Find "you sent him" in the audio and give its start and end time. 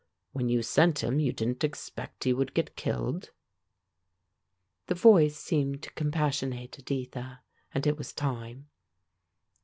0.49-1.19